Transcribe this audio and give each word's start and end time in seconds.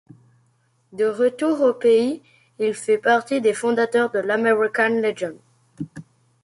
De 0.93 1.05
retour 1.05 1.61
au 1.61 1.75
pays 1.75 2.23
il 2.57 2.73
fait 2.73 2.97
partie 2.97 3.39
des 3.39 3.53
fondateurs 3.53 4.09
de 4.09 4.17
l'American 4.17 4.89
Legion. 4.99 5.37